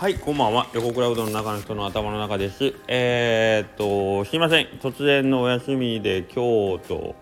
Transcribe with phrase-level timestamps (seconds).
[0.00, 0.66] はい、こんばんは。
[0.72, 2.74] 横倉うどんの中の人の頭の中です。
[2.88, 4.66] えー、っと、すいません。
[4.80, 7.14] 突然のお休みで、今日と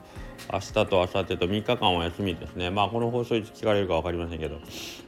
[0.52, 2.70] 明日と明後日と3日間お休みですね。
[2.70, 4.60] まあ、この放送いつ聞かれるか分かりませんけど。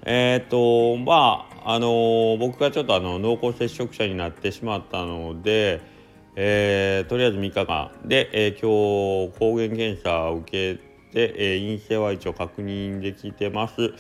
[0.03, 5.81] えー、っと、まあ、あの僕がちょっとあの濃厚接触者になってしまったので、
[6.35, 13.95] えー、とりあえず3日間で、えー今日抗原検査を受けて、えー陰性は一応確認できてます。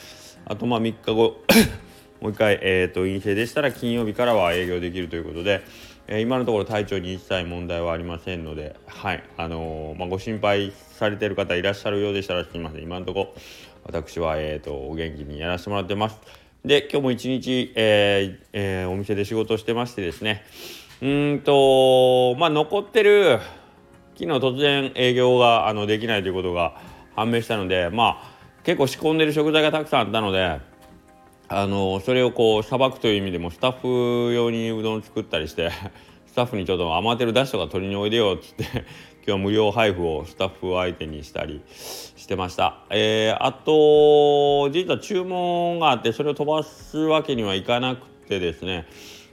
[0.44, 1.36] あとまあ3日後
[2.20, 5.62] もう一回、えー、と陰性でしたら金曜日からは営業できるということで、
[6.06, 13.34] えー今のところ体調に一切問題はありませんので、はいあのーまあ、ご心配されてる方いらっしゃるようでしたらすみません今のところ
[13.84, 16.20] 私は、えー、とお元気にやらせてもらってます。
[16.64, 20.44] で今日も一日、えーえーお店で仕事してましてですね
[21.00, 23.38] うんとまあ残ってる
[24.14, 26.78] 昨日突然営業があのできないということが
[27.16, 30.60] 判明したのでまあ結構仕込んでる食材がたくさんあったので
[31.52, 35.70] あのそれをこうさばくという意味でもスタッフ用にうどん作ったりして
[36.26, 38.64] スタッフにちょっと余ってるだしとか取りにおいでよっつって
[39.26, 48.86] 今日は無料配布をスタッフ相手にしたりしてました、えーあと実は注文があってそれを飛ばすわけにはいかなくてですね。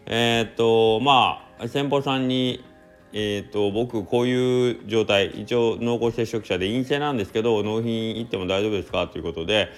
[0.07, 2.63] えーっとまあ先方さんに
[3.13, 9.07] えー、と僕こういう状態一応濃厚接触者で陰性なんですけど納品行っても大丈夫ですか？
[9.07, 9.69] ということで、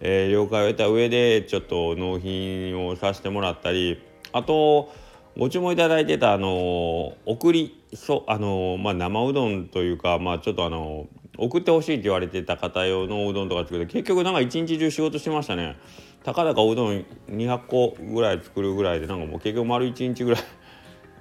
[0.00, 4.00] えー了解を得た上でちょっと納品をさせてもらったり
[4.32, 4.92] あと
[5.36, 15.76] ご注文いただいてたあの送りそあの、まあ、生うどんというか、まあ、ちょっとあの送ってほしいって言われてた方用のうどんとか作って結局なんか一日中仕事してましたね。
[16.24, 20.42] たかだかうどん200個ぐらい作るぐらいでなんかもう結局丸1日ぐらい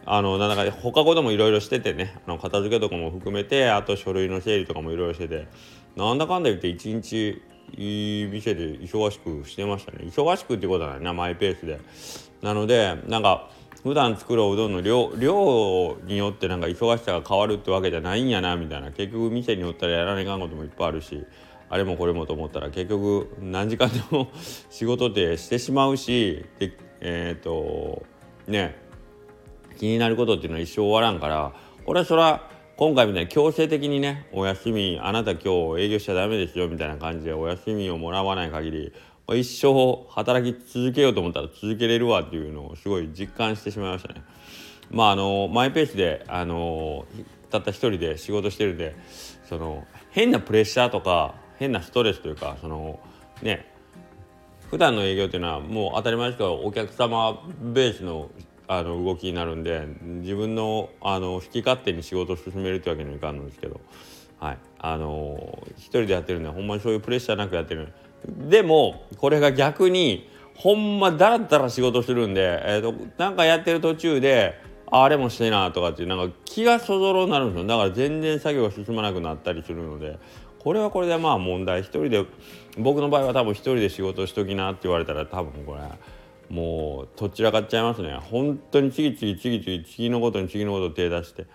[0.10, 5.48] あのなんか放課後でもいろいろしててねあの片付けとかも含めてあと書類の整理とかもいろいろしてて
[5.98, 7.42] なんだかんだ言って一日
[7.76, 10.06] いい店で忙しくしてましたね。
[10.06, 11.82] 忙しくってことはないなマイペースで。
[12.42, 13.50] なのでなんか
[13.84, 18.92] 普段作るおうどんの量量によってなんか忙しさが変わるってわけじゃないんやなみたいな。
[18.92, 21.26] 結局店によったらやらないかんこともいっぱいあるし
[21.70, 24.30] あれもこれもと思ったら結局何時間でも
[24.70, 28.04] 仕事ってしてしまうしでえっ、と
[28.48, 28.87] ね
[29.78, 31.54] 気になることっていうのは一生終わらんから
[31.86, 38.94] これはそら今回みたいに強制的にねお休みあなた今日営業しちゃダメですよみたいな感じでお休みをもらわない限り
[39.36, 44.22] 一生働き続けようと思ったら続けれるわっていうのをすごい実感してしまいましたね。
[44.90, 47.06] まああのマイペースであの
[47.50, 48.96] たった一人で仕事してるんで
[49.50, 53.00] その変なプレッシャーとか変なストレスというかその
[53.42, 53.74] ね
[54.70, 58.30] 普段の営業っていうのはもう当たり前ですけどお客様ベースの
[58.68, 63.80] あの動きになるんで自分のあの好き勝手に仕事を進めるってわけにはいかんのですけど、
[64.40, 67.94] はい、あの一人でやってるんでほんまにそういうプレッシャーなくやってる。
[68.50, 77.68] でもこれが逆にほんまだらだら仕事するんで、えー、となんかやってる途中であれもしてなとかっていうなんか気がそぞろになるんですよ。
[77.68, 80.18] だから全然作業が進まなくなったりするので
[80.60, 81.82] これはこれでまあ問題。
[81.82, 82.26] 一人で
[82.78, 85.82] 僕の場合は多分一人で仕事しときなって言われたら多分これ
[86.50, 88.18] もうとっちらかっちゃいますね。
[88.22, 91.46] 本当に次々次々次のことに次のことを手出して。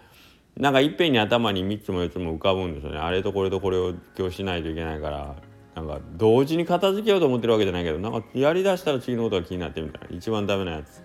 [0.57, 2.99] なんかいっぺんに頭に3つも4つも浮かぶんですよね。
[2.99, 5.37] あれとこれとこれを今日しないといけないから。
[5.75, 10.17] なんか同時に片付けようと思ってるわけじゃないけどなんかやりだしたら次のことが気になってみたいな。
[10.17, 11.03] 一番ダメなやつ。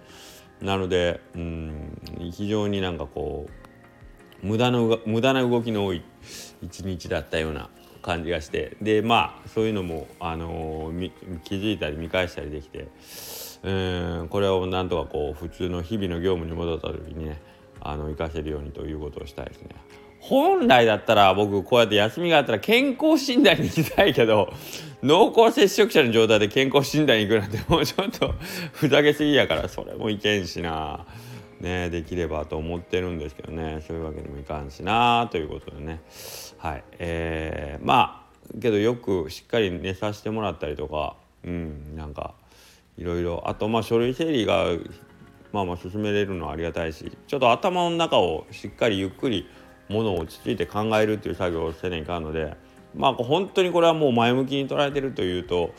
[0.61, 3.47] なのでうん非常になんかこ
[4.43, 6.03] う無駄なうが無駄な動きの多い
[6.61, 7.69] 一日だったような
[8.01, 11.11] 感じがしてでまあそういうのも、あのー
[11.43, 12.87] 気づいたり見返したりできて
[13.63, 13.71] う
[14.23, 17.41] んこれをなんとかこう普通の日々の業務に戻った時にね
[17.81, 19.69] あの活かせるようにということをしたいですね。
[20.19, 24.51] 本来だったら僕こうやって休みがあったら健康診断に行きたいけど
[25.03, 28.33] 濃厚接触者の状態で健康診断に行くなんてもうちょっと
[28.73, 31.05] ふざけすぎやからそれもいけんしな。
[31.59, 33.83] ね、できればと思ってるんですけどね。
[33.87, 36.01] そういうわけにもいかんしなということでね。
[36.57, 36.83] はい。
[36.99, 42.33] えー、まあけどよくしっかり寝させてもらったりとかうんなんか
[42.97, 43.43] いろいろ。
[43.45, 44.65] あとまあ書類整理が
[45.51, 49.47] まあまあ進めれるのはありがたいしちょっと頭の中をしっかりゆっくり
[49.89, 52.55] ものを落ち着いて考えるっていう作業をせねいかんので
[52.95, 55.73] まあ本当にこれはもう前向きに捉えてるというと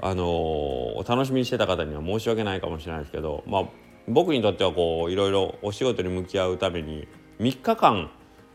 [0.00, 3.64] あのお楽しみにしてた方には申し訳ないかもしれないですけどまあ
[4.08, 7.06] 僕にとってはこういろいろお仕事に向き合うために
[7.38, 8.10] 3日間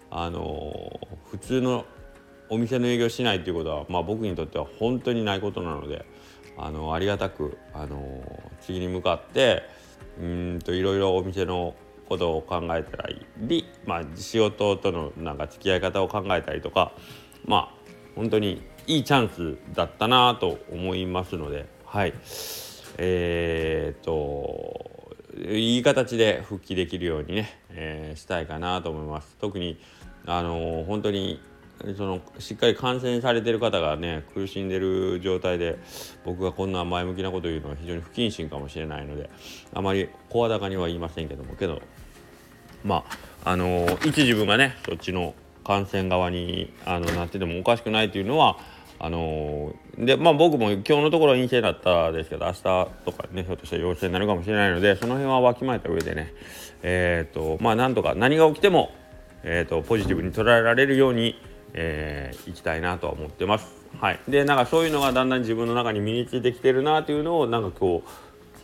[0.10, 1.00] あの
[1.32, 1.86] 普通の
[2.50, 6.06] お店の営業しないっていうことは、まあ、僕にとっては本当にないことなので
[6.58, 8.24] あのありがたくあの
[8.62, 9.64] 次に向かって
[10.20, 11.76] うんといろいろお店の
[12.08, 13.06] ことを考えた
[13.40, 16.94] り、まあ、仕事とのなんか付き合い方を考えたりとか
[17.46, 17.74] まあ
[18.16, 22.14] 本当にいいチャンスだったなと思いますのではい。
[22.98, 24.97] えー、と
[25.46, 29.36] いい形で復帰できるようにね、えー、したいかなと思います。
[29.40, 29.80] 特に
[30.26, 31.40] あのー、本当に
[31.96, 35.78] そのしっかり感染されてる方がね苦しんでる状態で
[36.26, 39.30] 僕がこんな前向きなこと言うのは非常に不謹慎かもしれないので
[39.74, 41.82] あまり声高には言いませんけどもけど
[42.84, 43.06] ま
[43.44, 48.58] ああのー、一自分がねそっちの感染側にあのなっててもおかしくないというのは
[49.00, 56.34] あのー、でまあ僕も今日のところ陰性だったですけど明日とかねひょっとしたら陽性になるかもしれないのでその辺はわきまえた上でね
[56.82, 58.92] えっ、ー、とまあなんとか何が起きても、
[59.44, 61.40] えーと、ポジティブに捉えられるように、
[61.74, 63.76] えー、いきたいなとは思ってます。
[64.00, 68.04] はい、でなんかそういうのがだんだん自分の中に身についてきてるなというのをなんか今日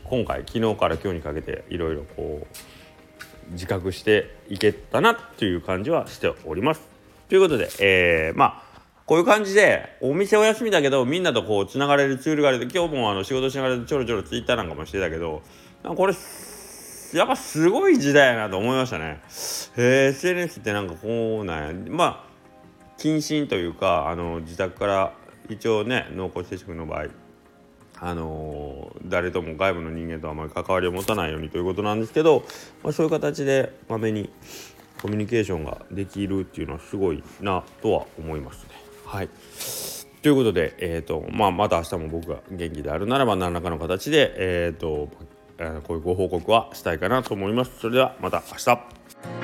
[0.03, 2.45] 今回昨日から今日にかけていろいろこ
[3.49, 6.81] う自覚していけたなっていう感じはしております。
[7.29, 8.72] ということで、えー、まあ
[9.05, 15.41] こういう感じでお店お休みだけどみんなとこうつながれるツールがある今日もあの仕事しながらちょろちょろツイッターなんかもしてたけど
[15.83, 16.13] これ
[17.13, 19.21] やっぱすごい時代やなと思いましたね。
[19.77, 22.33] えー、SNS ってなんかこうなんやまあ
[22.97, 25.13] 謹慎というかあの自宅から
[25.49, 27.07] 一応ね濃厚接触の場合
[27.99, 32.43] あのー、誰とも外部の人間とあまり関わりを持たないようにということなんですけど、
[32.83, 34.29] まあ、そういう形でまめに
[35.01, 38.72] コミュニケーションができるっていうのはすごいなとは思いますね。
[39.13, 39.29] はい
[40.23, 45.07] ということで、えーとまあ、また明日も僕が元気であるならば何らかの形で、えーと、
[45.59, 47.79] えー、こういうご報告はしたいかなと思います。
[47.79, 49.42] それではまた明日